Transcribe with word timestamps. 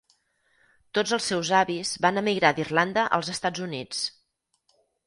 Tots 0.99 1.13
els 1.17 1.27
seus 1.33 1.51
avis 1.59 1.93
van 2.07 2.19
emigrar 2.25 2.53
d'Irlanda 2.61 3.07
als 3.21 3.35
Estats 3.39 3.67
Units. 3.71 4.07